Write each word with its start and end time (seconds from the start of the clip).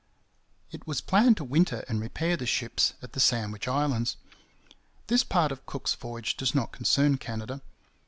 It 0.71 0.87
was 0.87 0.99
planned 0.99 1.37
to 1.37 1.43
winter 1.43 1.85
and 1.87 2.01
repair 2.01 2.35
the 2.35 2.47
ships 2.47 2.95
at 3.03 3.13
the 3.13 3.19
Sandwich 3.19 3.67
Islands. 3.67 4.17
This 5.05 5.23
part 5.23 5.51
of 5.51 5.67
Cook's 5.67 5.93
voyage 5.93 6.35
does 6.37 6.55
not 6.55 6.71
concern 6.71 7.19
Canada. 7.19 7.61